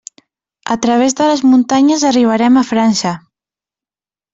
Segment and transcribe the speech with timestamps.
[0.75, 3.17] A través de les muntanyes arribarem a França.